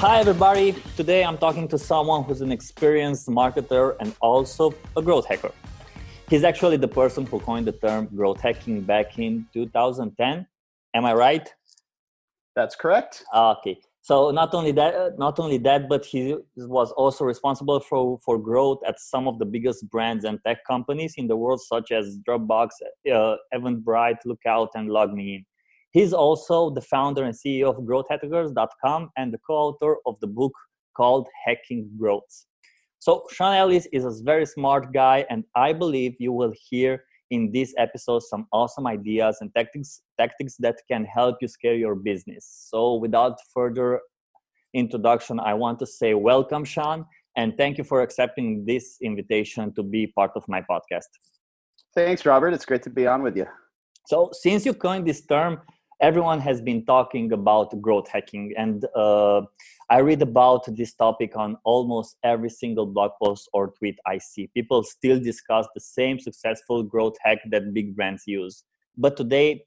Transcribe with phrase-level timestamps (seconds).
[0.00, 0.72] Hi, everybody.
[0.96, 5.52] Today I'm talking to someone who's an experienced marketer and also a growth hacker.
[6.30, 10.46] He's actually the person who coined the term growth hacking back in 2010.
[10.94, 11.52] Am I right?
[12.56, 13.22] That's correct.
[13.36, 13.78] Okay.
[14.00, 18.78] So not only that, not only that, but he was also responsible for, for growth
[18.88, 22.68] at some of the biggest brands and tech companies in the world, such as Dropbox,
[23.12, 25.44] uh, Eventbrite, Lookout, and LogMeIn.
[25.92, 30.52] He's also the founder and CEO of GrowthHackers.com and the co-author of the book
[30.96, 32.46] called Hacking Growth.
[33.00, 37.50] So Sean Ellis is a very smart guy, and I believe you will hear in
[37.52, 42.66] this episode some awesome ideas and tactics tactics that can help you scale your business.
[42.70, 44.00] So without further
[44.74, 49.82] introduction, I want to say welcome, Sean, and thank you for accepting this invitation to
[49.82, 51.10] be part of my podcast.
[51.94, 52.52] Thanks, Robert.
[52.52, 53.46] It's great to be on with you.
[54.06, 55.60] So since you coined this term,
[56.00, 59.42] everyone has been talking about growth hacking and uh,
[59.90, 64.48] i read about this topic on almost every single blog post or tweet i see.
[64.54, 68.64] People still discuss the same successful growth hack that big brands use.
[68.96, 69.64] But today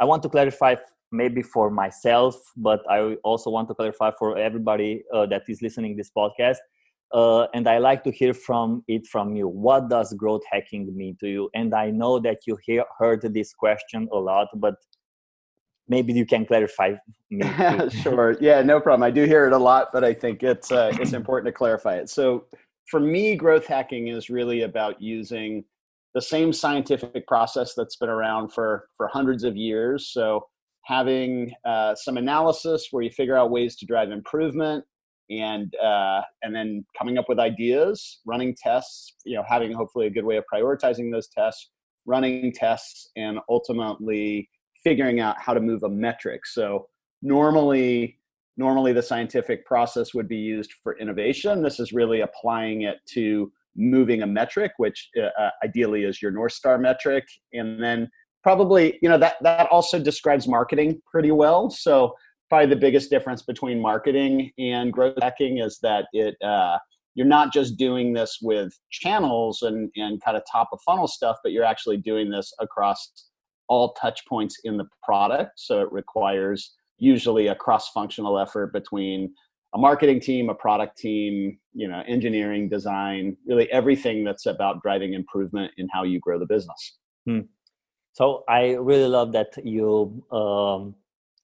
[0.00, 0.74] i want to clarify
[1.10, 5.96] maybe for myself but i also want to clarify for everybody uh, that is listening
[5.96, 6.58] this podcast
[7.12, 9.48] uh, and i like to hear from it from you.
[9.48, 11.48] What does growth hacking mean to you?
[11.54, 14.74] And i know that you hear, heard this question a lot but
[15.88, 16.94] maybe you can clarify
[17.30, 17.42] me.
[17.90, 18.36] Sure.
[18.40, 19.02] Yeah no problem.
[19.02, 21.96] I do hear it a lot but i think it's uh, it's important to clarify
[21.96, 22.08] it.
[22.10, 22.46] So
[22.90, 25.64] for me growth hacking is really about using
[26.14, 30.10] the same scientific process that's been around for for hundreds of years.
[30.12, 30.46] So
[30.84, 34.84] having uh, some analysis where you figure out ways to drive improvement
[35.30, 40.10] and uh, and then coming up with ideas running tests you know having hopefully a
[40.10, 41.70] good way of prioritizing those tests
[42.06, 44.48] running tests and ultimately
[44.88, 46.46] figuring out how to move a metric.
[46.46, 46.88] So
[47.20, 48.18] normally,
[48.56, 51.62] normally the scientific process would be used for innovation.
[51.62, 56.30] This is really applying it to moving a metric, which uh, uh, ideally is your
[56.30, 58.08] North Star metric, and then
[58.42, 61.68] probably you know that that also describes marketing pretty well.
[61.68, 62.14] So
[62.48, 66.78] probably the biggest difference between marketing and growth hacking is that it uh,
[67.14, 71.36] you're not just doing this with channels and and kind of top of funnel stuff,
[71.42, 73.27] but you're actually doing this across
[73.68, 75.52] all touch points in the product.
[75.56, 79.32] So it requires usually a cross-functional effort between
[79.74, 85.12] a marketing team, a product team, you know, engineering, design, really everything that's about driving
[85.12, 86.98] improvement in how you grow the business.
[87.26, 87.40] Hmm.
[88.12, 90.94] So I really love that you um,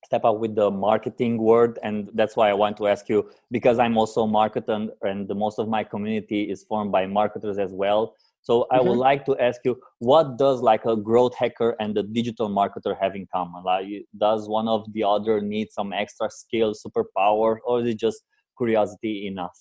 [0.05, 3.79] step up with the marketing word, and that's why I want to ask you because
[3.79, 8.17] I'm also a marketer, and most of my community is formed by marketers as well.
[8.44, 8.88] So I mm-hmm.
[8.88, 12.94] would like to ask you, what does like a growth hacker and a digital marketer
[13.00, 13.65] have in common?
[13.65, 13.87] Like,
[14.19, 18.22] does one of the other need some extra skill, superpower, or is it just
[18.59, 19.59] curiosity enough?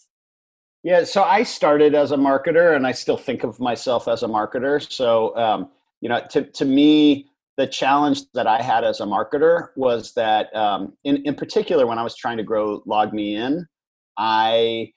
[0.83, 4.27] Yeah, so I started as a marketer, and I still think of myself as a
[4.27, 4.85] marketer.
[4.91, 5.69] So, um,
[6.01, 10.53] you know, to to me, the challenge that I had as a marketer was that,
[10.53, 13.63] um, in in particular, when I was trying to grow LogMeIn,
[14.17, 14.91] I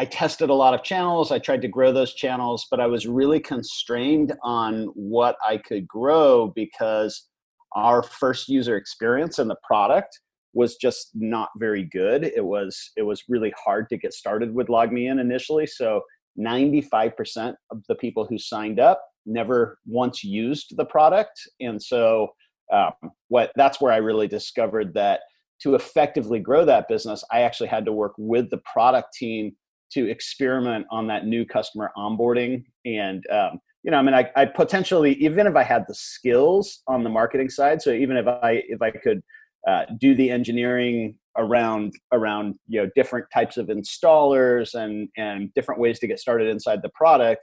[0.00, 1.32] I tested a lot of channels.
[1.32, 5.88] I tried to grow those channels, but I was really constrained on what I could
[5.88, 7.26] grow because
[7.74, 10.20] our first user experience in the product
[10.54, 12.24] was just not very good.
[12.24, 15.66] It was it was really hard to get started with LogMeIn initially.
[15.66, 16.02] So
[16.38, 22.28] 95% of the people who signed up never once used the product, and so
[22.72, 22.92] um,
[23.28, 25.20] what that's where I really discovered that
[25.62, 29.56] to effectively grow that business, I actually had to work with the product team
[29.92, 32.64] to experiment on that new customer onboarding.
[32.84, 36.82] And um, you know i mean I, I potentially even if i had the skills
[36.88, 39.22] on the marketing side so even if i if i could
[39.66, 45.80] uh, do the engineering around around you know different types of installers and and different
[45.80, 47.42] ways to get started inside the product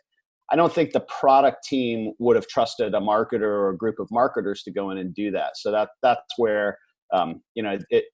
[0.52, 4.08] i don't think the product team would have trusted a marketer or a group of
[4.12, 5.58] marketers to go in and do that.
[5.58, 6.78] So that that's where
[7.14, 8.06] um, you know it,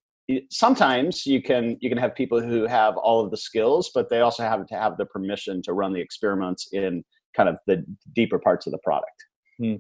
[0.50, 4.22] sometimes you can you can have people who have all of the skills but they
[4.22, 7.04] also have to have the permission to run the experiments in
[7.36, 7.78] kind of the
[8.14, 9.18] deeper parts of the product.
[9.60, 9.76] Hmm.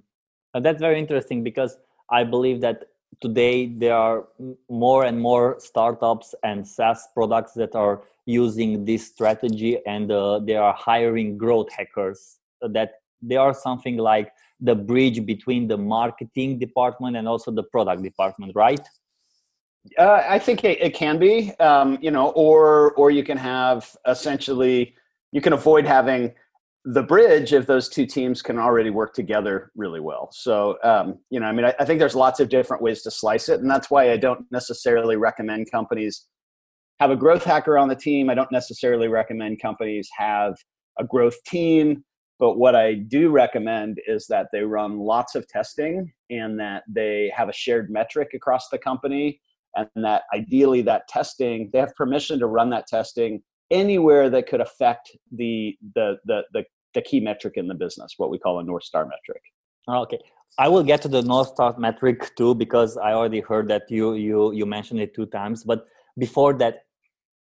[0.66, 1.78] that's very interesting because
[2.20, 2.78] i believe that
[3.20, 4.28] today there are
[4.70, 10.56] more and more startups and saas products that are using this strategy and uh, they
[10.56, 12.38] are hiring growth hackers.
[12.62, 18.04] That they are something like the bridge between the marketing department and also the product
[18.04, 18.88] department right
[19.98, 23.96] uh, I think it, it can be, um, you know, or or you can have
[24.08, 24.96] essentially
[25.32, 26.34] you can avoid having
[26.86, 30.30] the bridge if those two teams can already work together really well.
[30.32, 33.12] So, um, you know, I mean, I, I, think there's lots of different ways to
[33.12, 36.26] slice it, and that's why I don't necessarily recommend companies
[37.00, 38.32] have a growth hacker on the team.
[38.32, 40.56] I don't necessarily recommend companies have
[41.00, 42.04] a growth team,
[42.40, 47.32] but what I do recommend is that they run lots of testing and that they
[47.36, 49.40] have a shared metric across the company
[49.76, 53.42] and that ideally that testing they have permission to run that testing
[53.72, 56.64] anywhere that could affect the the the the,
[56.94, 59.42] the key metric in the business, what we call a North Star metric.
[59.90, 60.20] Okay.
[60.60, 64.14] I will get to the North Star metric too because I already heard that you
[64.14, 65.64] you you mentioned it two times.
[65.64, 65.86] But
[66.18, 66.84] before that,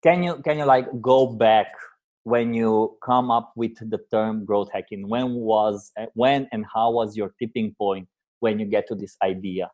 [0.04, 1.68] can you can you like go back
[2.24, 5.08] when you come up with the term growth hacking?
[5.08, 8.08] When was when and how was your tipping point
[8.40, 9.70] when you get to this idea?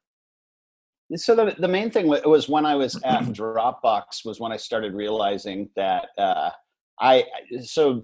[1.16, 4.94] So the the main thing was when I was at Dropbox was when I started
[4.94, 6.52] realizing that uh,
[7.00, 7.25] I
[7.63, 8.04] so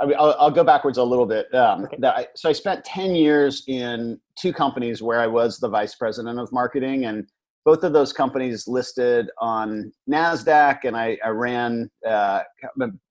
[0.00, 1.54] I mean, I'll, I'll, go backwards a little bit.
[1.54, 1.96] Um, okay.
[2.04, 6.40] I, so I spent 10 years in two companies where I was the vice president
[6.40, 7.28] of marketing, and
[7.64, 12.40] both of those companies listed on NASDAQ, and I, I ran uh,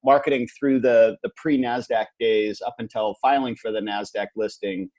[0.04, 4.90] marketing through the, the pre NASDAQ days up until filing for the NASDAQ listing.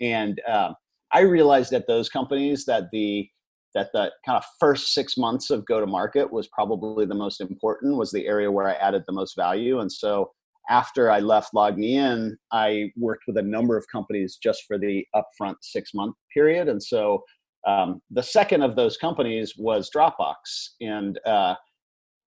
[0.00, 0.74] And um,
[1.12, 3.28] I realized at those companies that the
[3.74, 7.40] that the kind of first six months of go to market was probably the most
[7.40, 10.30] important was the area where i added the most value and so
[10.70, 15.56] after i left LogMeIn i worked with a number of companies just for the upfront
[15.62, 17.22] six month period and so
[17.66, 20.34] um, the second of those companies was Dropbox,
[20.80, 21.54] and uh,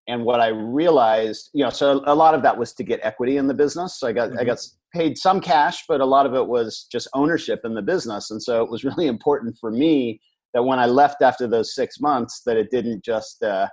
[0.07, 3.37] and what I realized, you know, so a lot of that was to get equity
[3.37, 3.99] in the business.
[3.99, 4.39] So I got mm-hmm.
[4.39, 4.59] I got
[4.93, 8.41] paid some cash, but a lot of it was just ownership in the business, and
[8.41, 10.19] so it was really important for me
[10.53, 13.67] that when I left after those six months, that it didn't just uh,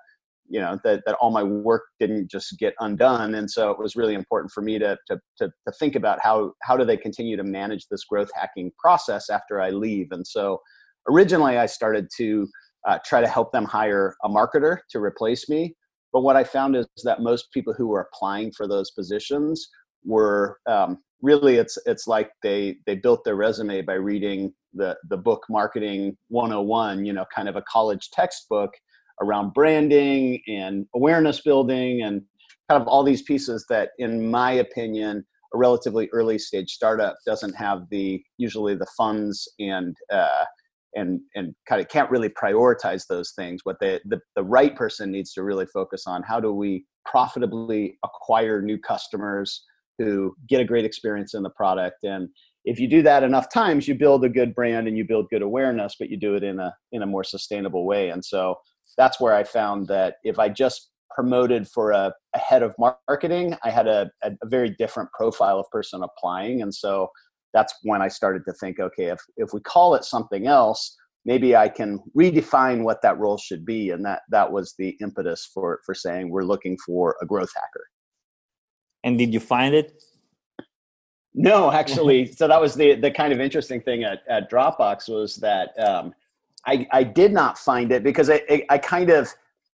[0.49, 3.97] you know that, that all my work didn't just get undone and so it was
[3.97, 7.35] really important for me to, to, to, to think about how how do they continue
[7.35, 10.61] to manage this growth hacking process after i leave and so
[11.09, 12.49] originally I started to
[12.87, 15.75] uh, try to help them hire a marketer to replace me.
[16.13, 19.69] But what I found is that most people who were applying for those positions
[20.05, 25.17] were um, really it's it's like they they built their resume by reading the the
[25.17, 28.71] book Marketing 101, you know, kind of a college textbook
[29.23, 32.23] around branding and awareness building and
[32.69, 35.25] kind of all these pieces that, in my opinion,
[35.55, 40.45] a relatively early stage startup doesn't have the usually the funds and uh,
[40.95, 45.11] and and kind of can't really prioritize those things what the, the the right person
[45.11, 49.65] needs to really focus on how do we profitably acquire new customers
[49.99, 52.29] who get a great experience in the product and
[52.65, 55.43] if you do that enough times you build a good brand and you build good
[55.43, 58.57] awareness but you do it in a in a more sustainable way and so
[58.97, 62.75] that's where i found that if i just promoted for a, a head of
[63.09, 67.09] marketing i had a, a, a very different profile of person applying and so
[67.55, 70.95] that's when I started to think, okay, if, if we call it something else,
[71.25, 73.91] maybe I can redefine what that role should be.
[73.91, 77.87] And that, that was the impetus for, for saying we're looking for a growth hacker.
[79.05, 80.03] And did you find it?
[81.35, 82.27] No, actually.
[82.33, 86.15] so that was the, the kind of interesting thing at, at Dropbox was that um,
[86.67, 89.33] I, I did not find it because I, I, I kind of,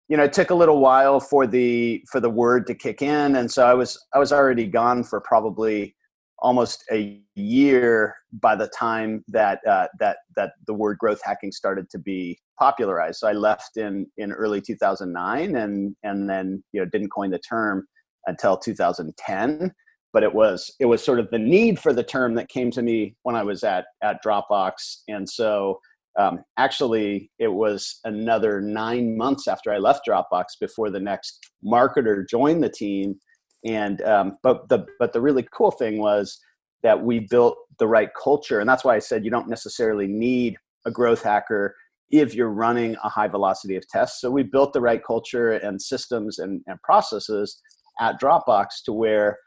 [0.08, 3.36] you know, it took a little while for the for the word to kick in,
[3.36, 5.94] and so I was I was already gone for probably
[6.40, 11.88] almost a year by the time that uh, that that the word growth hacking started
[11.90, 13.20] to be popularized.
[13.20, 17.38] So I left in in early 2009, and and then you know didn't coin the
[17.38, 17.86] term
[18.26, 19.72] until 2010.
[20.12, 22.82] But it was it was sort of the need for the term that came to
[22.82, 24.72] me when I was at at Dropbox,
[25.06, 25.78] and so
[26.18, 32.28] um, actually it was another nine months after I left Dropbox before the next marketer
[32.28, 33.14] joined the team.
[33.64, 36.40] And um, but the but the really cool thing was
[36.82, 38.60] that we built the right culture.
[38.60, 41.74] And that's why i said you don't necessarily need a growth hacker
[42.10, 44.20] if you're running a high velocity of tests.
[44.20, 47.60] So we built the right culture and systems and, and processes
[48.00, 49.38] at dropbox to where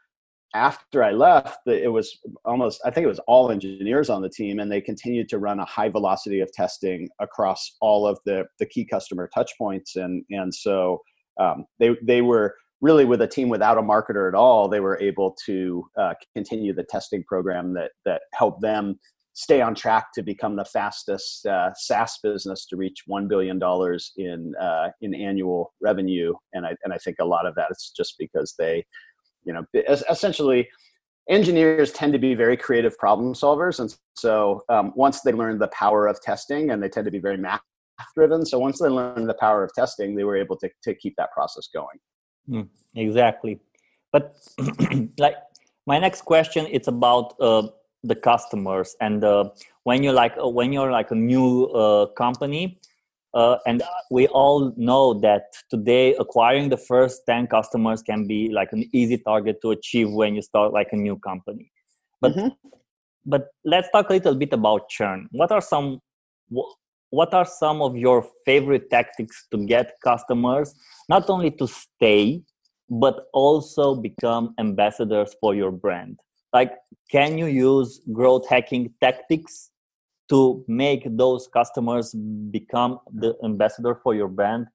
[0.54, 4.60] after i left it was almost i think it was all engineers on the team
[4.60, 8.66] and they continued to run a high velocity of testing across all of the, the
[8.66, 9.96] key customer touch points.
[9.96, 11.00] And and so
[11.40, 15.00] um, they they were really with a team without a marketer at all, they were
[15.00, 18.98] able to uh, continue the testing program that that helped them
[19.34, 24.12] stay on track to become the fastest uh, SaaS business to reach one billion dollars
[24.16, 26.32] in uh, in annual revenue.
[26.54, 28.84] And I and I think a lot of that is just because they,
[29.44, 29.64] you know,
[30.08, 30.68] essentially.
[31.30, 35.68] Engineers tend to be very creative problem solvers, and so um, once they learn the
[35.68, 37.62] power of testing, and they tend to be very math
[38.14, 38.44] driven.
[38.44, 41.32] So once they learn the power of testing, they were able to to keep that
[41.32, 41.98] process going.
[42.46, 43.58] Mm, exactly.
[44.12, 44.36] But
[45.18, 45.36] like
[45.86, 47.68] my next question, it's about uh,
[48.04, 48.94] the customers.
[49.00, 49.50] And uh,
[49.82, 52.78] when you're like uh, when you're like a new uh, company,
[53.34, 58.68] uh, and we all know that today acquiring the first 10 customers can be like
[58.72, 61.70] an easy target to achieve when you start like a new company.
[62.20, 62.48] But mm-hmm.
[63.26, 65.28] but let's talk a little bit about churn.
[65.32, 66.00] What are some
[67.10, 70.74] what are some of your favorite tactics to get customers
[71.08, 72.42] not only to stay
[72.90, 76.18] but also become ambassadors for your brand
[76.54, 76.72] like
[77.10, 79.70] can you use growth hacking tactics
[80.30, 82.14] to make those customers
[82.50, 84.66] become the ambassador for your brand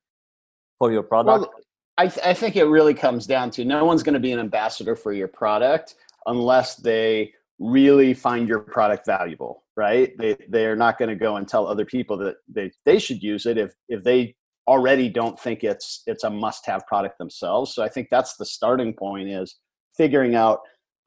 [0.77, 1.39] for your product?
[1.39, 1.53] Well,
[1.97, 4.39] I, th- I think it really comes down to no one's going to be an
[4.39, 5.95] ambassador for your product
[6.27, 10.11] unless they really find your product valuable right?
[10.17, 13.45] They they're not going to go and tell other people that they, they should use
[13.45, 14.35] it if if they
[14.67, 17.73] already don't think it's it's a must have product themselves.
[17.73, 19.55] So i think that's the starting point is
[19.95, 20.59] figuring out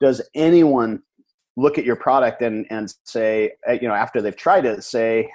[0.03, 1.01] does anyone
[1.55, 5.31] look at your product and and say uh, you know after they've tried it say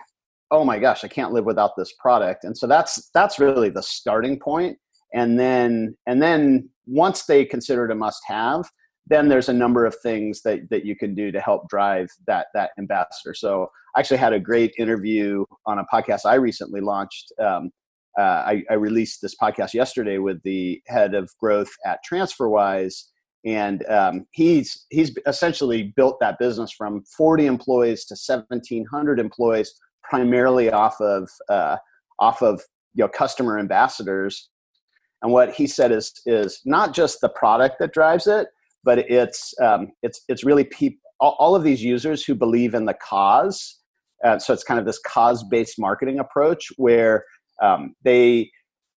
[0.51, 2.45] oh my gosh i can't live without this product.
[2.45, 4.77] And so that's that's really the starting point.
[5.15, 8.65] And then and then once they consider it a must have
[9.11, 12.49] then there's a number of things that that you can do to help drive that
[12.55, 13.35] that ambassador.
[13.35, 17.71] So i actually had a great interview on a podcast i recently launched um,
[18.19, 23.05] uh, I, I released this podcast yesterday with the head of growth at transferwise
[23.45, 30.71] and um, he's he's essentially built that business from 40 employees to 1700 employees primarily
[30.71, 31.76] off of uh,
[32.18, 32.61] off of
[32.95, 34.50] you know customer ambassadors.
[35.23, 38.49] And what he said is is not just the product that drives it
[38.85, 42.85] but it's um, it's it's really people all, all, of these users who believe in
[42.85, 43.80] the cause.
[44.25, 47.25] Uh, so it's kind of this cause based marketing approach where
[47.62, 48.50] um, they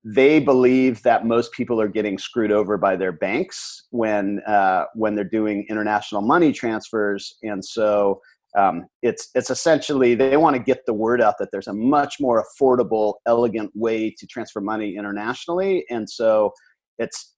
[0.03, 5.15] they believe that most people are getting screwed over by their banks when uh, when
[5.15, 8.21] they're doing international money transfers, and so
[8.57, 12.15] um, it's it's essentially they want to get the word out that there's a much
[12.19, 16.51] more affordable, elegant way to transfer money internationally, and so
[16.97, 17.35] it's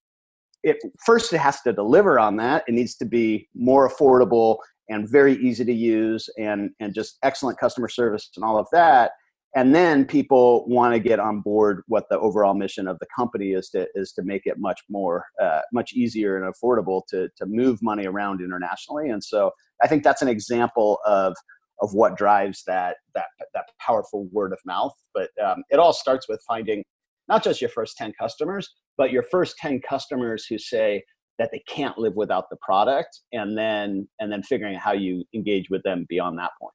[0.64, 2.64] it first it has to deliver on that.
[2.68, 7.58] It needs to be more affordable and very easy to use, and and just excellent
[7.58, 9.12] customer service and all of that
[9.56, 13.52] and then people want to get on board what the overall mission of the company
[13.52, 17.46] is to is to make it much more uh, much easier and affordable to to
[17.46, 19.10] move money around internationally.
[19.10, 19.52] And so
[19.84, 21.36] i think that's an example of
[21.82, 24.94] of what drives that that that powerful word of mouth.
[25.14, 26.84] But um, it all starts with finding
[27.28, 31.04] not just your first 10 customers but your first 10 customers who say
[31.40, 35.24] that they can't live without the product and then and then figuring out how you
[35.34, 36.74] engage with them beyond that point.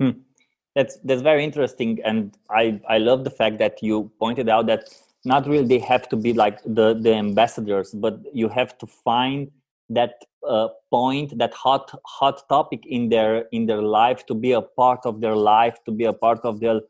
[0.00, 0.20] Hmm
[0.80, 2.00] that's that's very interesting.
[2.04, 4.84] And i i love the fact that you pointed out that
[5.24, 9.50] not really they have to be like the the ambassadors but you have to find
[9.90, 10.14] that
[10.48, 15.00] uh, point that hot hot topic in their in their life to be a part
[15.04, 16.80] of their life to be a part of their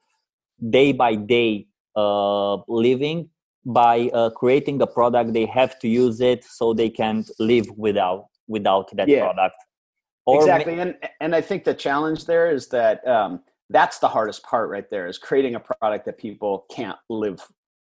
[0.77, 1.67] day by day
[1.97, 3.29] uh, living
[3.67, 5.33] by uh, creating a product.
[5.33, 9.25] They have to use it so they can't live without without that yeah.
[9.25, 9.57] product.
[10.27, 10.77] Or exactly.
[10.77, 14.69] ma- and and i think the challenge there is that um, that's the hardest part
[14.69, 17.41] right there is creating a product that people can't live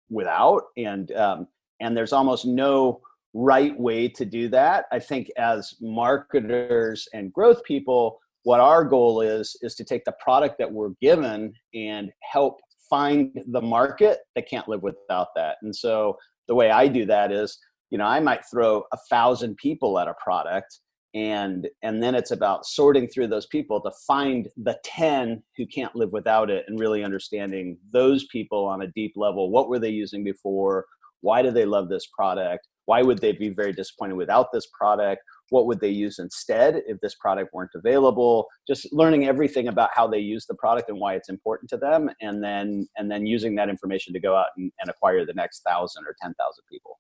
[0.10, 1.48] without and um,
[1.80, 3.02] and there's almost no
[3.34, 4.86] right way to do that.
[4.92, 10.16] I think as marketers and growth people what our goal is is to take the
[10.20, 12.60] product that we're given and help
[12.90, 15.58] find the market that can't live without that.
[15.62, 17.58] And so the way i do that is
[17.92, 20.80] you know i might throw a thousand people at a product
[21.14, 25.96] and and then it's about sorting through those people to find the 10 who can't
[25.96, 29.52] live without it and really understanding those people on a deep level.
[29.52, 30.86] What were they using before?
[31.20, 32.68] Why do they love this product?
[32.86, 35.22] Why would they be very disappointed without this product?
[35.50, 38.48] What would they use instead if this product weren't available?
[38.68, 42.10] Just learning everything about how they use the product and why it's important to them
[42.22, 45.62] and then and then using that information to go out and, and acquire the next
[45.68, 47.00] thousand or ten thousand people.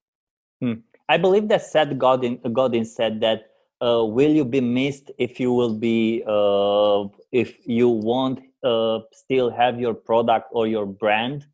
[0.62, 0.74] Hmm.
[1.10, 3.51] i believe that Seth godin godin said that
[3.82, 9.50] uh, will you be missed if you will be uh, if you won't uh, still
[9.50, 11.46] have your product or your brand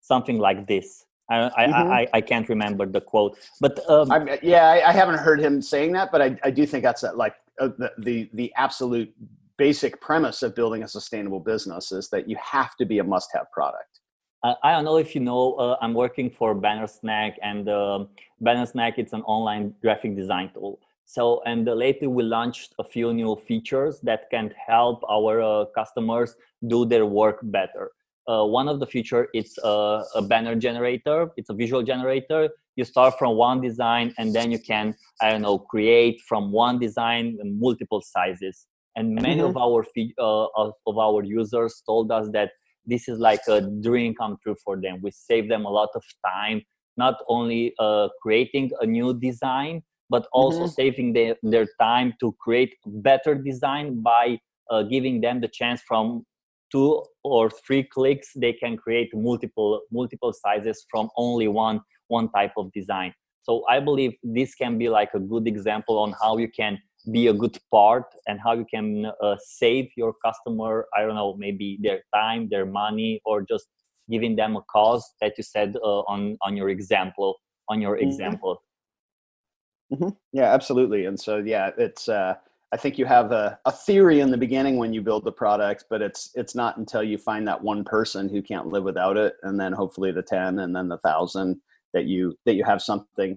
[0.00, 1.92] something like this I, mm-hmm.
[1.92, 5.92] I, I, can't remember the quote, but um, yeah, I, I, haven't heard him saying
[5.92, 9.14] that, but I, I do think that's like uh, the, the the absolute
[9.56, 13.48] basic premise of building a sustainable business is that you have to be a must-have
[13.52, 14.00] product.
[14.42, 18.06] I don't know if you know, uh, I'm working for Bannersnack, and uh,
[18.42, 20.80] Bannersnack it's an online graphic design tool.
[21.12, 26.36] So, and lately we launched a few new features that can help our uh, customers
[26.68, 27.90] do their work better.
[28.28, 31.32] Uh, one of the feature is uh, a banner generator.
[31.36, 32.50] It's a visual generator.
[32.76, 36.78] You start from one design and then you can, I don't know, create from one
[36.78, 38.68] design multiple sizes.
[38.94, 39.46] And many mm-hmm.
[39.46, 39.84] of our
[40.16, 40.46] uh,
[40.86, 42.52] of our users told us that
[42.86, 46.02] this is like a dream come true for them we save them a lot of
[46.26, 46.62] time
[46.96, 50.80] not only uh, creating a new design but also mm-hmm.
[50.80, 54.38] saving the, their time to create better design by
[54.70, 56.24] uh, giving them the chance from
[56.70, 62.52] two or three clicks they can create multiple multiple sizes from only one one type
[62.56, 63.12] of design
[63.42, 66.78] so i believe this can be like a good example on how you can
[67.10, 71.34] be a good part and how you can uh, save your customer i don't know
[71.38, 73.66] maybe their time their money or just
[74.10, 77.36] giving them a cause that you said uh, on on your example
[77.68, 78.08] on your mm-hmm.
[78.08, 78.62] example
[79.92, 80.08] mm-hmm.
[80.32, 82.34] yeah absolutely and so yeah it's uh
[82.72, 85.86] I think you have a, a theory in the beginning when you build the product,
[85.90, 89.34] but it's it's not until you find that one person who can't live without it,
[89.42, 91.60] and then hopefully the ten, and then the thousand
[91.92, 93.36] that you that you have something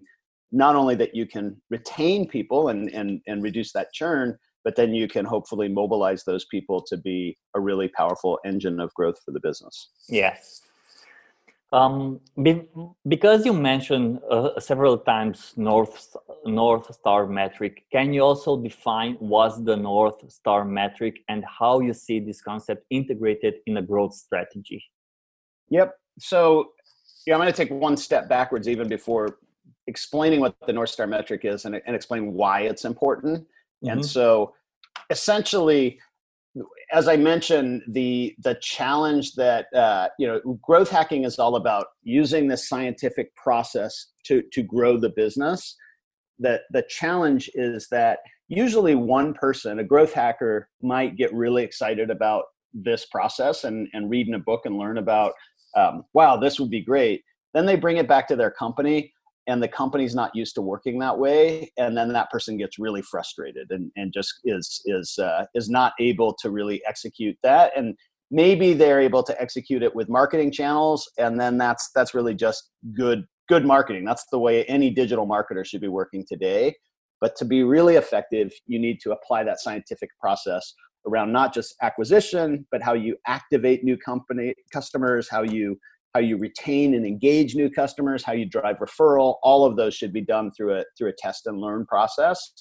[0.51, 4.93] not only that you can retain people and and and reduce that churn, but then
[4.93, 9.31] you can hopefully mobilize those people to be a really powerful engine of growth for
[9.31, 9.89] the business.
[10.07, 10.61] Yes,
[11.73, 12.61] um, be,
[13.07, 16.15] because you mentioned uh, several times North
[16.45, 21.93] North Star metric, can you also define what's the North Star metric and how you
[21.93, 24.83] see this concept integrated in a growth strategy?
[25.69, 25.95] Yep.
[26.19, 26.73] So,
[27.25, 29.39] yeah, I'm going to take one step backwards even before
[29.87, 33.39] explaining what the North Star metric is and, and explain why it's important.
[33.39, 33.89] Mm-hmm.
[33.89, 34.53] And so,
[35.09, 35.99] essentially,
[36.91, 41.87] as I mentioned, the the challenge that uh, you know growth hacking is all about
[42.03, 45.75] using this scientific process to to grow the business.
[46.39, 52.09] That the challenge is that usually one person, a growth hacker, might get really excited
[52.09, 55.33] about this process and and read in a book and learn about
[55.75, 57.23] um, wow this would be great.
[57.53, 59.12] Then they bring it back to their company
[59.47, 63.01] and the company's not used to working that way and then that person gets really
[63.01, 67.95] frustrated and, and just is is uh, is not able to really execute that and
[68.31, 72.71] maybe they're able to execute it with marketing channels and then that's that's really just
[72.95, 74.05] good good marketing.
[74.05, 76.75] That's the way any digital marketer should be working today.
[77.19, 80.73] But to be really effective you need to apply that scientific process
[81.05, 85.77] around not just acquisition but how you activate new company customers how you
[86.13, 90.13] how you retain and engage new customers, how you drive referral, all of those should
[90.13, 92.53] be done through a through a test and learn process.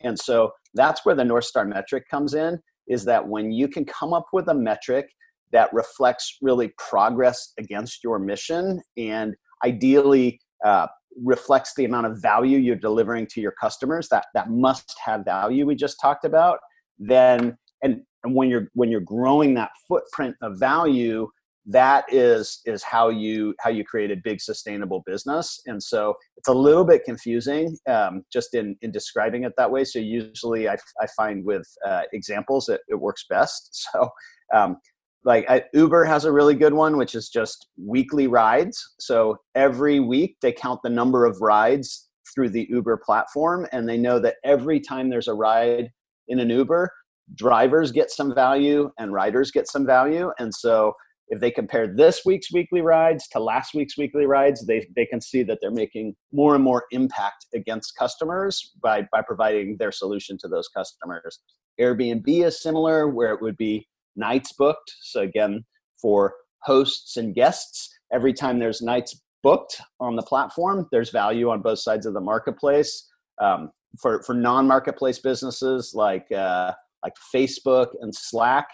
[0.00, 3.84] And so that's where the North Star metric comes in is that when you can
[3.84, 5.06] come up with a metric
[5.52, 10.86] that reflects really progress against your mission and ideally uh,
[11.24, 15.66] reflects the amount of value you're delivering to your customers that that must have value
[15.66, 16.58] we just talked about
[16.98, 21.28] then and, and when you're when you're growing that footprint of value
[21.68, 25.60] that is is how you how you create a big sustainable business.
[25.66, 29.84] And so it's a little bit confusing um, just in in describing it that way.
[29.84, 33.86] So usually i, I find with uh, examples it, it works best.
[33.92, 34.10] So
[34.54, 34.76] um,
[35.24, 38.82] like I, uber has a really good one which is just weekly rides.
[38.98, 43.98] So every week they count the number of rides through the uber platform and they
[43.98, 45.90] know that every time there's a ride
[46.28, 46.90] in an uber
[47.34, 50.30] drivers get some value and riders get some value.
[50.38, 50.94] And so
[51.30, 55.20] if they compare this week's weekly rides to last week's weekly rides, they, they can
[55.20, 60.38] see that they're making more and more impact against customers by, by providing their solution
[60.40, 61.40] to those customers.
[61.80, 63.86] Airbnb is similar, where it would be
[64.16, 64.94] nights booked.
[65.02, 65.64] So, again,
[66.00, 71.62] for hosts and guests, every time there's nights booked on the platform, there's value on
[71.62, 73.08] both sides of the marketplace.
[73.40, 78.66] Um, for for non marketplace businesses like uh, like Facebook and Slack,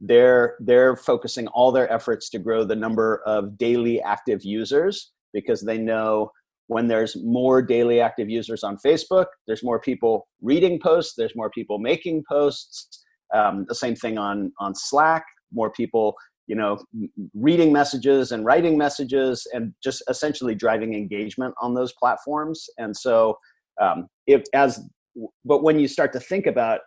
[0.00, 5.62] they're they're focusing all their efforts to grow the number of daily active users because
[5.62, 6.30] they know
[6.68, 11.50] when there's more daily active users on facebook there's more people reading posts there's more
[11.50, 16.14] people making posts um, the same thing on on slack more people
[16.48, 16.78] you know
[17.34, 22.68] reading messages and writing messages and just essentially driving engagement on those platforms.
[22.78, 23.38] And so
[23.80, 24.80] um, if as
[25.44, 26.80] but when you start to think about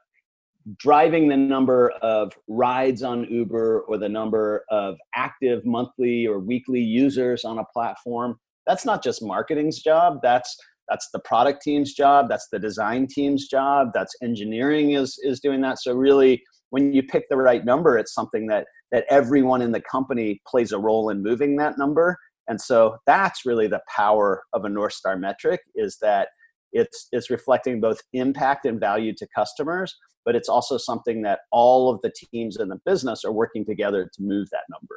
[0.77, 6.81] driving the number of rides on Uber or the number of active monthly or weekly
[6.81, 10.19] users on a platform, that's not just marketing's job.
[10.21, 10.55] That's
[10.89, 12.27] that's the product team's job.
[12.27, 13.89] That's the design team's job.
[13.93, 15.79] That's engineering is is doing that.
[15.79, 19.81] So really, when you pick the right number, it's something that that everyone in the
[19.81, 22.17] company plays a role in moving that number.
[22.47, 26.29] And so that's really the power of a North Star metric is that
[26.73, 29.95] it's it's reflecting both impact and value to customers
[30.25, 34.09] but it's also something that all of the teams in the business are working together
[34.13, 34.95] to move that number.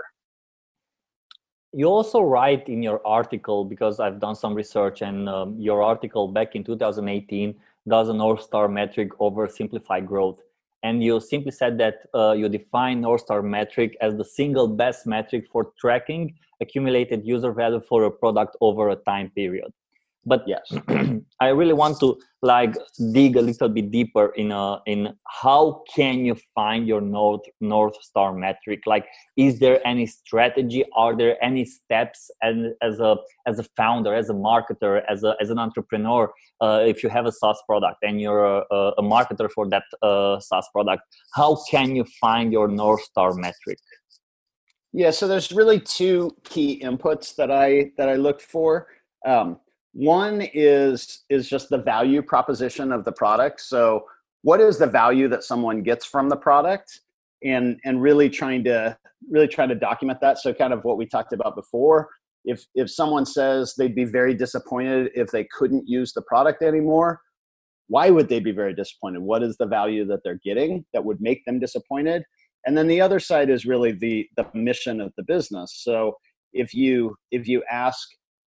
[1.73, 6.29] You also write in your article because i've done some research and um, your article
[6.29, 7.55] back in 2018
[7.89, 10.41] does a north star metric over simplified growth.
[10.85, 15.07] And you simply said that uh, you define North Star metric as the single best
[15.07, 19.73] metric for tracking accumulated user value for a product over a time period
[20.27, 20.73] but yes.
[21.41, 22.75] I really want to like
[23.13, 27.97] dig a little bit deeper in uh in how can you find your north north
[28.03, 28.81] star metric?
[28.87, 29.07] Like
[29.37, 30.85] is there any strategy?
[30.95, 35.35] Are there any steps and as a as a founder as a marketer as a
[35.41, 38.63] as an entrepreneur uh, if you have a SaaS product and you're a,
[38.99, 41.03] a marketer for that uh, SaaS product
[41.35, 43.79] how can you find your north star metric?
[44.93, 48.87] Yeah so there's really two key inputs that i that i look for.
[49.27, 49.59] Um,
[49.95, 53.61] one is is just the value proposition of the product.
[53.61, 54.05] So
[54.43, 57.01] what is the value that someone gets from the product
[57.45, 58.99] and and really trying to
[59.31, 60.39] really trying to document that.
[60.39, 62.09] So kind of what we talked about before.
[62.45, 67.21] If if someone says they'd be very disappointed if they couldn't use the product anymore,
[67.87, 69.23] why would they be very disappointed?
[69.23, 72.25] What is the value that they're getting that would make them disappointed?
[72.67, 75.81] And then the other side is really the the mission of the business.
[75.85, 76.17] So
[76.53, 78.09] if you if you ask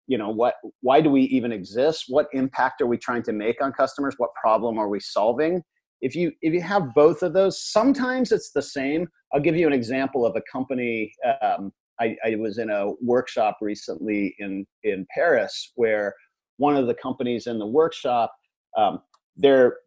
[0.10, 2.06] you know what why do we even exist?
[2.10, 4.16] What impact are we trying to make on customers?
[4.18, 5.64] What problem are we solving?
[6.02, 9.08] If you if you have both of those sometimes it's the same.
[9.32, 13.58] I'll give you an example of a company um, I, I was in a workshop
[13.62, 16.16] recently in in paris where
[16.58, 18.34] one of the companies in the workshop
[18.78, 19.00] um,
[19.40, 19.78] they're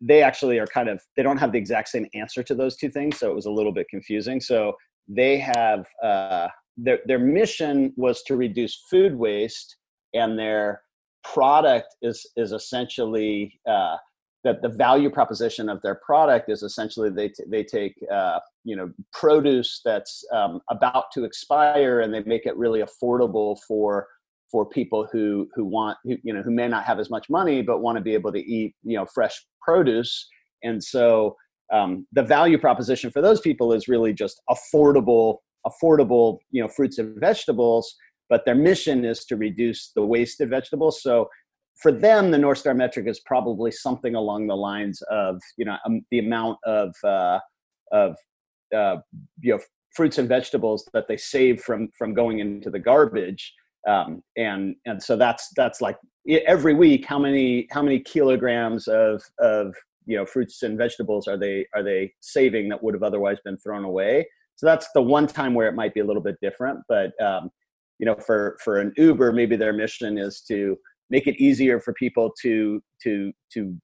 [0.00, 2.90] they actually are kind of they don't have the exact same answer to those two
[2.90, 4.40] things so it was a little bit confusing.
[4.40, 4.74] So
[5.08, 9.76] they have uh, their, their mission was to reduce food waste
[10.14, 10.82] and their
[11.24, 13.96] product is is essentially uh,
[14.44, 18.76] that the value proposition of their product is essentially they t- they take uh, you
[18.76, 24.06] know produce that's um, about to expire and they make it really affordable for
[24.50, 27.60] for people who who want who, you know who may not have as much money
[27.60, 30.28] but want to be able to eat you know fresh produce.
[30.62, 31.36] And so
[31.72, 36.98] um, the value proposition for those people is really just affordable affordable, you know, fruits
[36.98, 37.94] and vegetables,
[38.28, 41.02] but their mission is to reduce the waste of vegetables.
[41.02, 41.28] So
[41.80, 45.76] for them, the North Star metric is probably something along the lines of, you know,
[45.84, 47.38] um, the amount of, uh,
[47.92, 48.16] of,
[48.74, 48.96] uh,
[49.40, 49.60] you know,
[49.96, 53.54] fruits and vegetables that they save from from going into the garbage.
[53.88, 55.96] Um, and and so that's that's like
[56.46, 59.74] every week how many how many kilograms of of
[60.06, 63.56] you know fruits and vegetables are they are they saving that would have otherwise been
[63.58, 66.80] thrown away so that's the one time where it might be a little bit different
[66.88, 67.50] but um,
[67.98, 70.76] you know for for an uber maybe their mission is to
[71.10, 73.76] make it easier for people to to to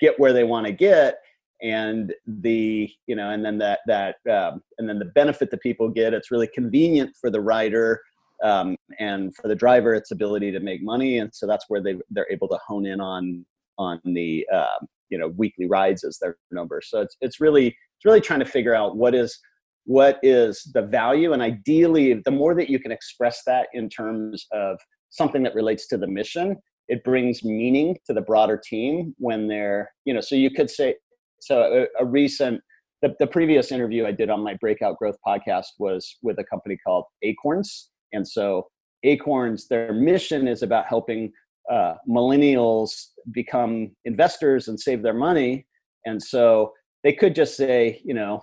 [0.00, 1.18] get where they want to get
[1.62, 5.88] and the you know and then that that um, and then the benefit that people
[5.88, 8.00] get it's really convenient for the rider
[8.42, 11.18] um, and for the driver its ability to make money.
[11.18, 13.44] And so that's where they they're able to hone in on
[13.78, 16.80] on the uh, you know weekly rides as their number.
[16.84, 19.38] So it's it's really it's really trying to figure out what is
[19.86, 24.46] what is the value and ideally the more that you can express that in terms
[24.52, 24.78] of
[25.10, 26.56] something that relates to the mission
[26.88, 30.94] it brings meaning to the broader team when they're you know so you could say
[31.40, 32.60] so a, a recent
[33.00, 36.76] the, the previous interview i did on my breakout growth podcast was with a company
[36.84, 38.66] called acorns and so
[39.04, 41.32] acorns their mission is about helping
[41.70, 45.64] uh, millennials become investors and save their money
[46.06, 46.72] and so
[47.04, 48.42] they could just say you know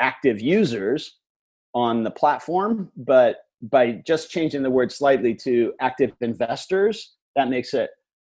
[0.00, 1.16] active users
[1.74, 7.74] on the platform, but by just changing the word slightly to active investors, that makes
[7.74, 7.90] it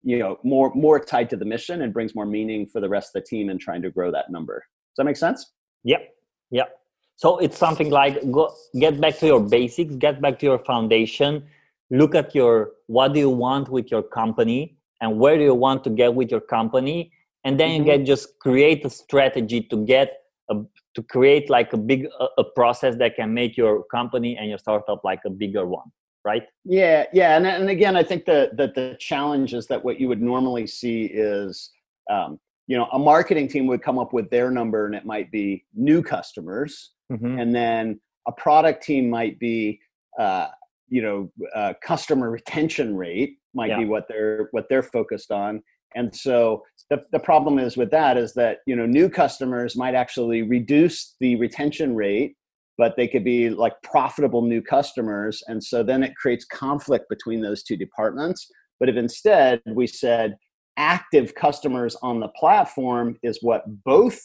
[0.02, 3.14] you know more more tied to the mission and brings more meaning for the rest
[3.14, 4.56] of the team in trying to grow that number.
[4.56, 5.52] Does that make sense?
[5.84, 6.08] Yep.
[6.50, 6.68] Yep.
[7.16, 11.44] So it's something like go get back to your basics, get back to your foundation,
[11.90, 15.84] look at your what do you want with your company and where do you want
[15.84, 17.12] to get with your company
[17.44, 17.86] and then mm-hmm.
[17.86, 20.56] you get just create a strategy to get a,
[20.98, 22.08] to create like a big
[22.38, 25.88] a, process that can make your company and your startup like a bigger one
[26.24, 30.00] right yeah yeah and, and again i think that the, the challenge is that what
[30.00, 31.70] you would normally see is
[32.10, 35.30] um, you know a marketing team would come up with their number and it might
[35.30, 37.38] be new customers mm-hmm.
[37.38, 39.78] and then a product team might be
[40.18, 40.48] uh,
[40.88, 43.78] you know uh, customer retention rate might yeah.
[43.78, 45.62] be what they're what they're focused on
[45.94, 49.94] and so the, the problem is with that is that you know new customers might
[49.94, 52.34] actually reduce the retention rate
[52.78, 55.42] but they could be like profitable new customers.
[55.48, 58.46] And so then it creates conflict between those two departments.
[58.78, 60.36] But if instead we said
[60.76, 64.20] active customers on the platform is what both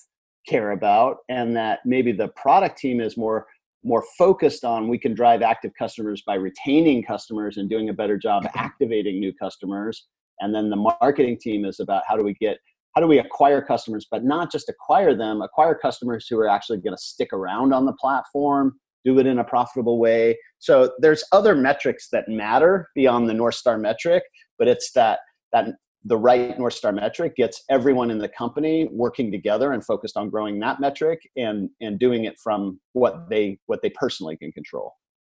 [0.48, 3.48] care about and that maybe the product team is more
[3.86, 8.18] more focused on we can drive active customers by retaining customers and doing a better
[8.18, 8.58] job mm-hmm.
[8.58, 10.08] activating new customers
[10.44, 12.58] and then the marketing team is about how do we get
[12.96, 16.78] how do we acquire customers but not just acquire them acquire customers who are actually
[16.78, 18.74] going to stick around on the platform
[19.06, 20.38] do it in a profitable way.
[20.60, 24.24] So there's other metrics that matter beyond the north star metric
[24.60, 25.20] but it's that
[25.52, 25.76] that
[26.06, 30.30] the right north star metric gets everyone in the company working together and focused on
[30.30, 34.94] growing that metric and and doing it from what they what they personally can control.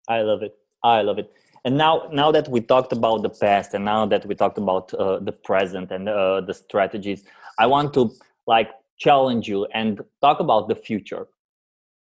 [0.08, 0.52] I love it.
[0.82, 1.30] I love it
[1.64, 4.92] and now now that we talked about the past and now that we talked about
[4.94, 7.24] uh, the present and uh, the strategies
[7.58, 8.10] i want to
[8.46, 11.26] like challenge you and talk about the future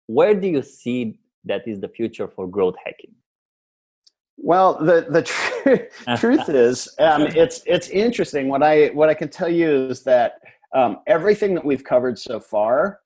[0.08, 3.14] where do you see that is the future for growth hacking
[4.42, 8.48] well, the the tr- truth is, um, it's it's interesting.
[8.48, 10.36] What I what I can tell you is that
[10.74, 13.02] um, everything that we've covered so far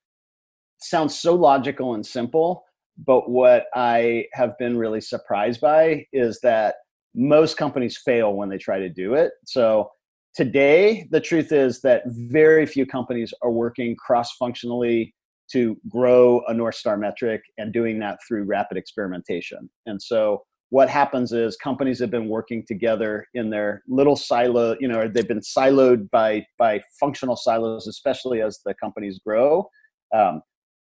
[0.78, 2.64] sounds so logical and simple,
[2.98, 6.76] but what I have been really surprised by is that
[7.14, 9.32] most companies fail when they try to do it.
[9.46, 9.90] So
[10.34, 15.14] today, the truth is that very few companies are working cross functionally
[15.52, 19.68] to grow a North Star metric and doing that through rapid experimentation.
[19.86, 24.88] And so what happens is companies have been working together in their little silo you
[24.88, 29.68] know they've been siloed by by functional silos especially as the companies grow
[30.12, 30.42] um,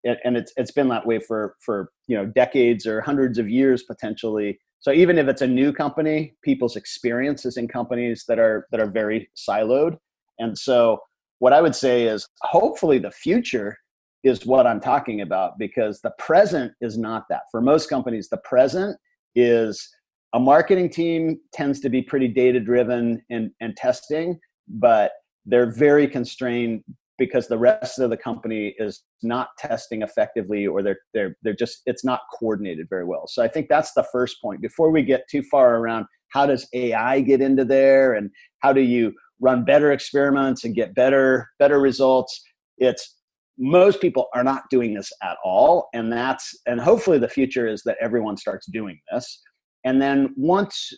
[0.05, 3.83] and, it's it's been that way for for you know decades or hundreds of years
[3.83, 4.59] potentially.
[4.81, 8.90] So even if it's a new company people's experiences in companies that are that are
[8.90, 9.97] very siloed.
[10.38, 11.01] And so
[11.38, 13.77] what i would say is hopefully the future
[14.23, 17.43] is what i'm talking about because the present is not that.
[17.51, 18.97] For most companies the present
[19.35, 19.88] is
[20.35, 24.38] a marketing team tends to be pretty data driven and, and testing,
[24.69, 25.12] but
[25.47, 26.83] they're very constrained
[27.18, 31.83] because the rest of the company is not testing effectively or they're they're they're just
[31.87, 33.27] it's not coordinated very well.
[33.27, 34.61] So I think that's the first point.
[34.61, 38.81] Before we get too far around how does AI get into there and how do
[38.81, 42.42] you run better experiments and get better better results,
[42.79, 43.16] it's
[43.57, 47.83] most people are not doing this at all and that's and hopefully the future is
[47.85, 49.40] that everyone starts doing this
[49.85, 50.90] and then once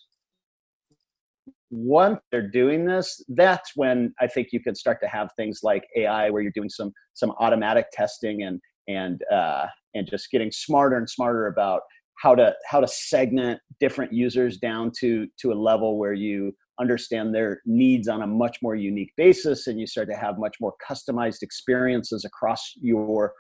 [1.77, 5.85] once they're doing this that's when i think you can start to have things like
[5.97, 10.97] ai where you're doing some some automatic testing and and uh, and just getting smarter
[10.97, 11.83] and smarter about
[12.19, 17.35] how to how to segment different users down to to a level where you understand
[17.35, 20.75] their needs on a much more unique basis and you start to have much more
[20.89, 23.33] customized experiences across your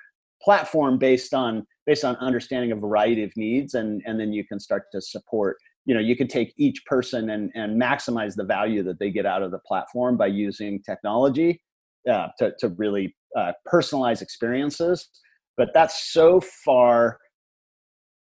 [0.42, 4.58] platform based on based on understanding a variety of needs and and then you can
[4.60, 8.82] start to support you know you can take each person and and maximize the value
[8.82, 11.62] that they get out of the platform by using technology
[12.10, 15.08] uh, to, to really uh, personalize experiences
[15.56, 17.18] but that's so far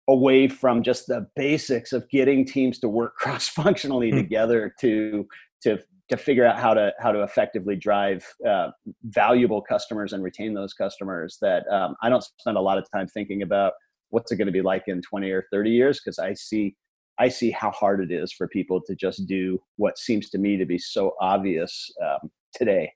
[0.09, 4.17] away from just the basics of getting teams to work cross functionally mm.
[4.17, 5.27] together to
[5.63, 8.71] to to figure out how to how to effectively drive uh,
[9.05, 13.07] valuable customers and retain those customers that um, i don't spend a lot of time
[13.07, 13.75] thinking about
[14.09, 16.75] what's it going to be like in 20 or 30 years because i see
[17.21, 20.57] i see how hard it is for people to just do what seems to me
[20.57, 22.93] to be so obvious um, today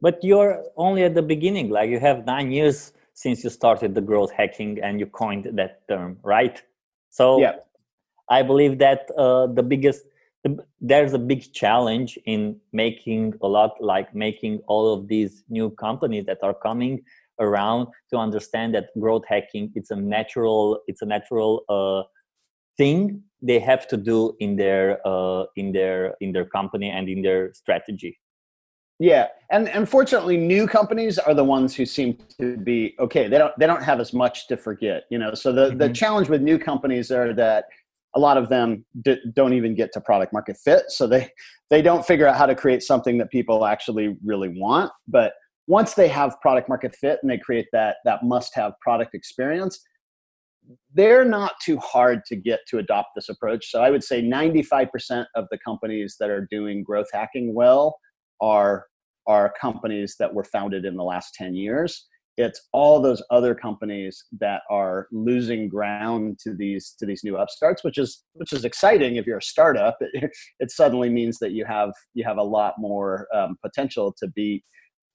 [0.00, 4.00] but you're only at the beginning like you have nine years since you started the
[4.00, 6.62] growth hacking and you coined that term, right?
[7.08, 7.54] So yeah.
[8.28, 10.04] I believe that uh, the biggest
[10.80, 16.24] there's a big challenge in making a lot like making all of these new companies
[16.26, 17.02] that are coming
[17.40, 22.06] around to understand that growth hacking it's a natural it's a natural uh,
[22.76, 27.22] thing they have to do in their uh, in their in their company and in
[27.22, 28.18] their strategy
[28.98, 33.28] yeah, and unfortunately, new companies are the ones who seem to be okay.
[33.28, 35.34] They don't they don't have as much to forget, you know.
[35.34, 35.78] So the mm-hmm.
[35.78, 37.66] the challenge with new companies are that
[38.14, 41.30] a lot of them d- don't even get to product market fit, so they
[41.68, 44.90] they don't figure out how to create something that people actually really want.
[45.06, 45.34] But
[45.66, 49.78] once they have product market fit and they create that that must have product experience,
[50.94, 53.70] they're not too hard to get to adopt this approach.
[53.70, 57.98] So I would say 95% of the companies that are doing growth hacking well
[58.40, 58.86] are
[59.28, 62.06] are companies that were founded in the last 10 years.
[62.36, 67.82] It's all those other companies that are losing ground to these to these new upstarts
[67.82, 69.96] which is which is exciting if you're a startup.
[70.00, 74.28] It, it suddenly means that you have you have a lot more um, potential to
[74.28, 74.64] beat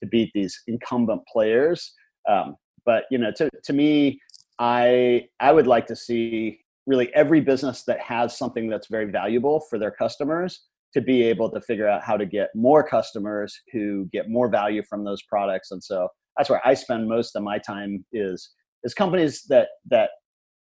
[0.04, 1.94] to beat these incumbent players.
[2.28, 4.20] Um, but you know to, to me
[4.60, 9.60] i i would like to see really every business that has something that's very valuable
[9.70, 14.10] for their customers to be able to figure out how to get more customers who
[14.12, 15.72] get more value from those products.
[15.72, 18.52] And so that's where i spend most of my time is
[18.84, 20.10] is companies that that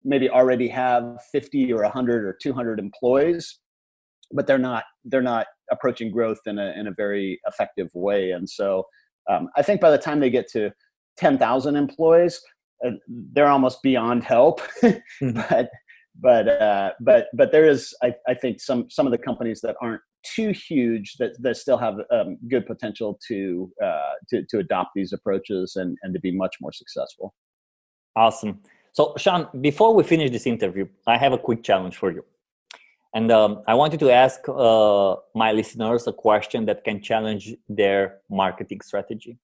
[0.05, 3.59] maybe already have 50 or 100 or 200 employees
[4.33, 8.33] but they're not they're not approaching growth in a in a very effective way.
[8.33, 8.85] And so
[9.31, 10.71] um, I think by the time they get to
[11.19, 12.41] 10,000 employees,
[12.85, 12.91] uh,
[13.33, 14.61] they're almost beyond help.
[14.83, 15.41] mm-hmm.
[15.49, 15.71] But
[16.21, 19.77] but uh, but but there is, I, I think, some some of the companies that
[19.81, 24.91] aren't too huge that, that still have um, good potential to, uh, to to adopt
[24.95, 27.35] these approaches and and to be much more successful.
[28.17, 28.61] Awesome.
[28.93, 32.25] So, Sean, before we finish this interview, I have a quick challenge for you.
[33.15, 38.19] And um, I wanted to ask uh, my listeners a question that can challenge their
[38.29, 39.39] marketing strategy.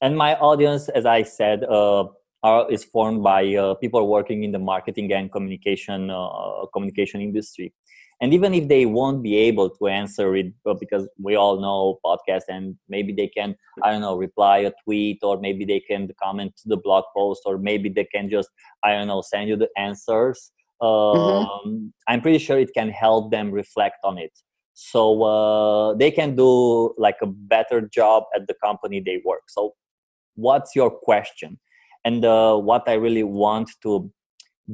[0.00, 2.04] And my audience, as I said, uh,
[2.42, 7.72] are, is formed by uh, people working in the marketing and communication uh, communication industry.
[8.20, 12.42] And even if they won't be able to answer it, because we all know podcast,
[12.48, 16.56] and maybe they can, I don't know, reply a tweet, or maybe they can comment
[16.56, 18.48] to the blog post, or maybe they can just,
[18.82, 20.50] I don't know, send you the answers
[20.82, 21.20] mm-hmm.
[21.20, 21.86] um, mm-hmm.
[22.08, 24.32] i'm pretty sure it can help them reflect on it
[24.74, 29.74] so uh, they can do like a better job at the company they work so
[30.34, 31.58] what's your question
[32.04, 34.10] and uh, what i really want to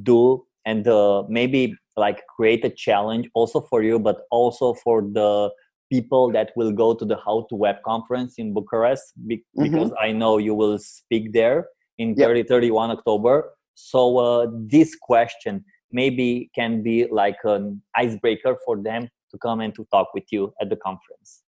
[0.03, 5.51] do and uh, maybe like create a challenge also for you but also for the
[5.91, 9.63] people that will go to the how to web conference in bucharest mm-hmm.
[9.63, 12.29] because i know you will speak there in yep.
[12.29, 19.09] 30 31 october so uh, this question maybe can be like an icebreaker for them
[19.31, 21.43] to come and to talk with you at the conference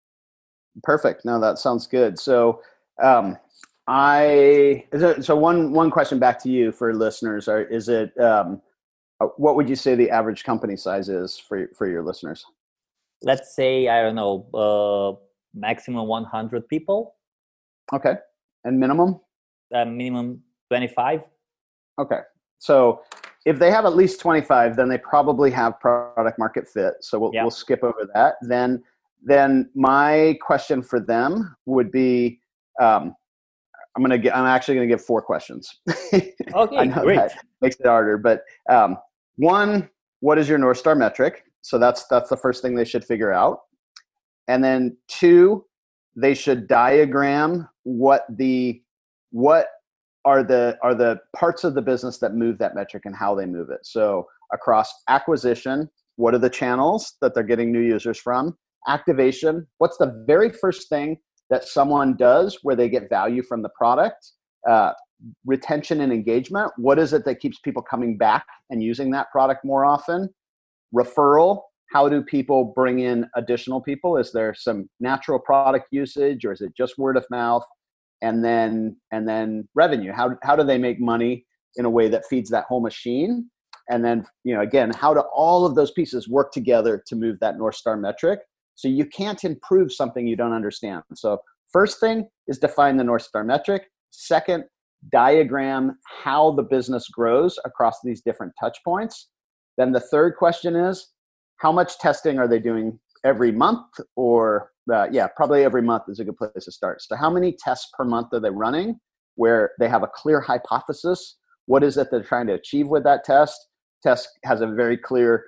[0.84, 2.62] perfect no that sounds good so
[3.04, 3.38] um,
[3.88, 4.84] i
[5.22, 8.62] so one one question back to you for listeners are is it um,
[9.22, 12.46] uh, what would you say the average company size is for for your listeners?
[13.22, 15.22] Let's say i don't know uh,
[15.58, 17.16] maximum 100 people.
[17.94, 18.16] Okay.
[18.64, 19.20] And minimum?
[19.74, 21.22] Uh, minimum 25
[22.00, 22.20] okay.
[22.60, 23.04] So
[23.46, 26.96] if they have at least 25 then they probably have product market fit.
[27.02, 28.36] So we'll, we'll skip over that.
[28.42, 28.84] Then
[29.24, 32.40] then my question for them would be
[32.82, 33.16] um,
[33.96, 35.80] i'm gonna get i'm actually gonna give four questions.
[36.54, 37.18] Okay I know great.
[37.18, 38.98] that makes it harder but um,
[39.38, 39.90] one
[40.26, 41.44] what is your north star metric?
[41.62, 43.60] So that's that's the first thing they should figure out.
[44.48, 45.66] And then two
[46.16, 48.82] they should diagram what the
[49.30, 49.68] what
[50.24, 53.46] are the are the parts of the business that move that metric and how they
[53.46, 53.82] move it.
[53.84, 58.58] So across acquisition what are the channels that they're getting new users from?
[58.88, 61.18] Activation what's the very first thing
[61.50, 64.32] that someone does where they get value from the product
[64.68, 64.92] uh,
[65.46, 69.64] retention and engagement what is it that keeps people coming back and using that product
[69.64, 70.30] more often?
[70.94, 74.18] Referral how do people bring in additional people?
[74.18, 77.64] Is there some natural product usage or is it just word of mouth?
[78.22, 82.26] And then and then revenue how, how do they make money in a way that
[82.30, 83.50] feeds that whole machine?
[83.90, 87.38] And then you know again how do all of those pieces work together to move
[87.42, 88.40] that north star metric
[88.76, 91.38] so you can't improve something you don't understand so
[91.72, 94.64] first thing is define the north star metric second
[95.12, 99.30] diagram how the business grows across these different touch points
[99.78, 101.12] then the third question is
[101.58, 106.20] how much testing are they doing every month or uh, yeah, probably every month is
[106.20, 107.02] a good place to start.
[107.02, 109.00] So, how many tests per month are they running
[109.36, 111.38] where they have a clear hypothesis?
[111.66, 113.68] What is it they're trying to achieve with that test?
[114.04, 115.46] Test has a very clear,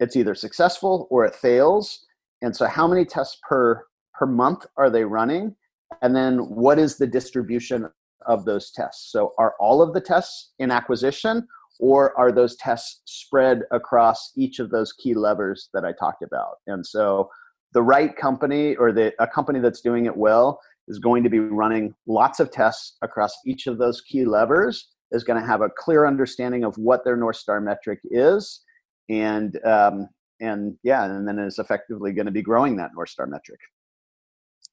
[0.00, 2.04] it's either successful or it fails.
[2.42, 5.54] And so, how many tests per per month are they running?
[6.02, 7.88] And then, what is the distribution
[8.26, 9.10] of those tests?
[9.12, 11.46] So, are all of the tests in acquisition,
[11.78, 16.56] or are those tests spread across each of those key levers that I talked about?
[16.66, 17.28] And so,
[17.72, 21.38] the right company or the a company that's doing it well is going to be
[21.38, 25.70] running lots of tests across each of those key levers is going to have a
[25.76, 28.62] clear understanding of what their north star metric is
[29.08, 30.08] and um,
[30.40, 33.60] and yeah and then is effectively going to be growing that north star metric.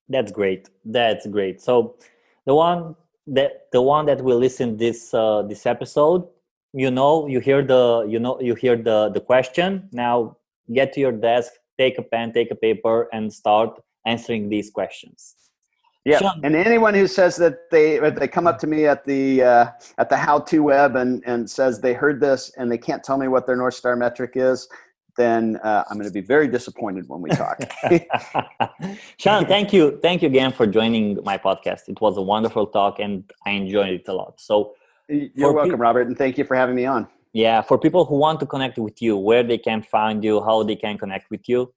[0.09, 0.69] That's great.
[0.85, 1.61] That's great.
[1.61, 1.95] So
[2.45, 2.95] the one
[3.27, 6.27] that the one that will listen this uh, this episode
[6.73, 9.89] you know you hear the you know you hear the the question.
[9.91, 10.37] Now
[10.73, 15.35] get to your desk take a pen, take a paper, and start answering these questions.
[16.05, 19.43] Yeah, Sean, and anyone who says that they they come up to me at the
[19.43, 19.65] uh,
[19.97, 23.17] at the how to web and and says they heard this and they can't tell
[23.17, 24.69] me what their north star metric is,
[25.17, 27.59] then uh, I'm going to be very disappointed when we talk.
[29.17, 31.89] Sean, thank you, thank you again for joining my podcast.
[31.89, 34.39] It was a wonderful talk, and I enjoyed it a lot.
[34.39, 34.75] So,
[35.09, 37.07] you're welcome, pe- Robert, and thank you for having me on
[37.37, 40.63] yeah for people who want to connect with you where they can find you how
[40.63, 41.71] they can connect with you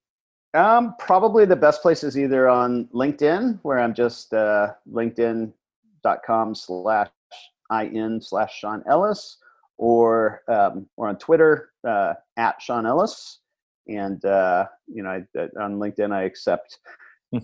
[0.55, 7.09] um, probably the best place is either on linkedin where i'm just uh, linkedin.com slash
[7.93, 9.36] in slash sean ellis
[9.81, 13.41] or um, or on twitter uh, at sean ellis
[13.89, 16.78] and uh, you know I, on linkedin i accept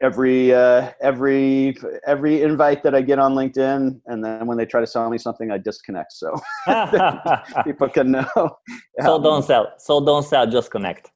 [0.00, 1.76] every uh, every
[2.06, 5.18] every invite that I get on LinkedIn, and then when they try to sell me
[5.18, 6.12] something, I disconnect.
[6.12, 6.38] So
[7.64, 8.58] people can know.
[9.00, 9.72] so don't sell.
[9.78, 10.46] So don't sell.
[10.46, 11.10] Just connect.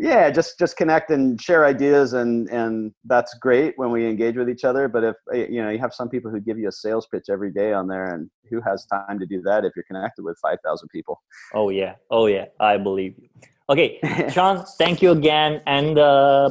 [0.00, 4.48] Yeah, just just connect and share ideas, and and that's great when we engage with
[4.48, 4.86] each other.
[4.86, 7.24] But if eh, you know you have some people who give you a sales pitch
[7.28, 10.38] every day on there, and who has time to do that if you're connected with
[10.40, 11.20] five thousand people?
[11.52, 13.28] Oh yeah, oh yeah, I believe you.
[13.68, 13.98] Okay,
[14.32, 15.98] Sean, thank you again, and.
[15.98, 16.50] Uh,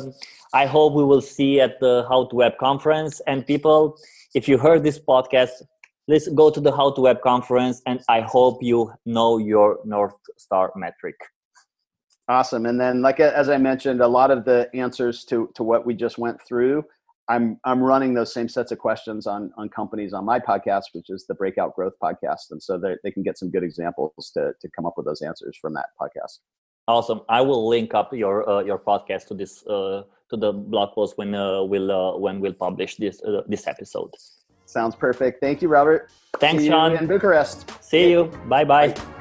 [0.53, 3.19] I hope we will see at the How to Web conference.
[3.27, 3.97] And people,
[4.33, 5.61] if you heard this podcast,
[6.07, 10.15] let's go to the How to Web conference, and I hope you know your North
[10.37, 11.15] Star metric.
[12.29, 12.65] Awesome.
[12.65, 15.93] And then, like as I mentioned, a lot of the answers to to what we
[15.93, 16.83] just went through,
[17.29, 21.09] I'm I'm running those same sets of questions on on companies on my podcast, which
[21.09, 24.51] is the Breakout Growth podcast, and so they they can get some good examples to
[24.59, 26.39] to come up with those answers from that podcast.
[26.89, 27.21] Awesome.
[27.29, 31.17] I will link up your uh, your podcast to this uh, to the blog post
[31.17, 34.11] when uh, we'll uh, when we'll publish this uh, this episode.
[34.65, 35.39] Sounds perfect.
[35.39, 36.09] Thank you, Robert.
[36.39, 36.91] Thanks, John.
[36.91, 37.03] See Sean.
[37.03, 37.71] in Bucharest.
[37.81, 38.25] See you.
[38.49, 38.89] Bye-bye.
[38.89, 39.16] bye.